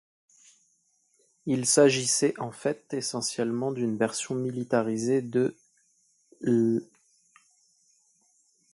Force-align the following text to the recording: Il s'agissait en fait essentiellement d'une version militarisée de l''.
Il 1.45 1.67
s'agissait 1.67 2.33
en 2.39 2.51
fait 2.51 2.91
essentiellement 2.91 3.71
d'une 3.71 3.97
version 3.99 4.33
militarisée 4.33 5.21
de 5.21 5.55
l''. 6.41 6.81